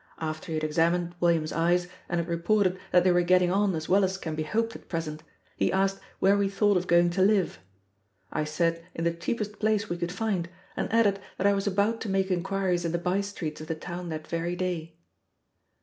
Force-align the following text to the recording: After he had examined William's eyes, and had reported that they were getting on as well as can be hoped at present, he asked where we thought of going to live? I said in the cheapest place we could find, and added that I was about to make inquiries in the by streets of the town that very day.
After 0.17 0.47
he 0.47 0.55
had 0.55 0.63
examined 0.63 1.13
William's 1.19 1.51
eyes, 1.51 1.87
and 2.09 2.19
had 2.19 2.27
reported 2.27 2.79
that 2.91 3.03
they 3.03 3.11
were 3.11 3.21
getting 3.21 3.51
on 3.51 3.75
as 3.75 3.87
well 3.87 4.03
as 4.03 4.17
can 4.17 4.33
be 4.33 4.41
hoped 4.41 4.75
at 4.75 4.89
present, 4.89 5.21
he 5.57 5.71
asked 5.71 5.99
where 6.17 6.35
we 6.35 6.49
thought 6.49 6.75
of 6.75 6.87
going 6.87 7.11
to 7.11 7.21
live? 7.21 7.59
I 8.33 8.43
said 8.45 8.83
in 8.95 9.03
the 9.03 9.13
cheapest 9.13 9.59
place 9.59 9.89
we 9.91 9.97
could 9.99 10.11
find, 10.11 10.49
and 10.75 10.91
added 10.91 11.19
that 11.37 11.45
I 11.45 11.53
was 11.53 11.67
about 11.67 12.01
to 12.01 12.09
make 12.09 12.31
inquiries 12.31 12.83
in 12.83 12.93
the 12.93 12.97
by 12.97 13.21
streets 13.21 13.61
of 13.61 13.67
the 13.67 13.75
town 13.75 14.09
that 14.09 14.25
very 14.25 14.55
day. 14.55 14.97